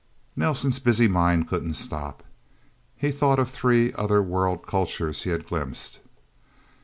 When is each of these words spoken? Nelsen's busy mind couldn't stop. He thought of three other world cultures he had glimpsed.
Nelsen's 0.35 0.79
busy 0.79 1.07
mind 1.07 1.47
couldn't 1.47 1.75
stop. 1.75 2.23
He 2.97 3.11
thought 3.11 3.37
of 3.37 3.51
three 3.51 3.93
other 3.93 4.19
world 4.19 4.65
cultures 4.65 5.21
he 5.21 5.29
had 5.29 5.45
glimpsed. 5.45 5.99